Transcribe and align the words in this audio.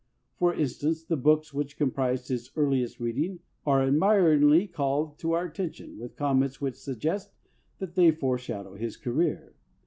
For 0.39 0.51
in 0.51 0.67
stance, 0.67 1.03
the 1.03 1.15
books 1.15 1.53
which 1.53 1.77
comprised 1.77 2.29
his 2.29 2.49
earliest 2.55 2.99
reading 2.99 3.37
are 3.67 3.83
admiringly 3.83 4.65
called 4.65 5.19
to 5.19 5.33
our 5.33 5.45
attention, 5.45 5.99
with 5.99 6.15
comments 6.15 6.59
which 6.59 6.73
suggest 6.73 7.29
that 7.77 7.93
they 7.93 8.09
fore 8.09 8.39
shadow 8.39 8.73
his 8.73 8.97
career. 8.97 9.53